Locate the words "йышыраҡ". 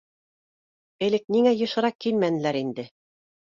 1.61-2.01